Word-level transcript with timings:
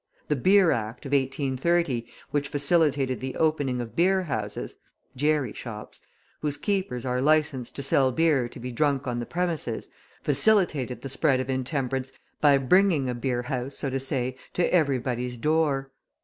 The 0.29 0.35
Beer 0.35 0.71
Act 0.71 1.05
of 1.05 1.11
1830, 1.11 2.07
which 2.31 2.47
facilitated 2.47 3.19
the 3.19 3.35
opening 3.35 3.79
of 3.79 3.95
beerhouses 3.95 4.77
(jerry 5.15 5.53
shops), 5.53 6.01
whose 6.39 6.57
keepers 6.57 7.05
are 7.05 7.21
licensed 7.21 7.75
to 7.75 7.83
sell 7.83 8.11
beer 8.11 8.49
to 8.49 8.59
be 8.59 8.71
drunk 8.71 9.05
on 9.05 9.19
the 9.19 9.27
premises, 9.27 9.89
facilitated 10.23 11.03
the 11.03 11.09
spread 11.09 11.39
of 11.39 11.51
intemperance 11.51 12.11
by 12.41 12.57
bringing 12.57 13.11
a 13.11 13.13
beerhouse, 13.13 13.73
so 13.77 13.91
to 13.91 13.99
say, 13.99 14.35
to 14.53 14.63
everybody's 14.73 15.37
door. 15.37 15.91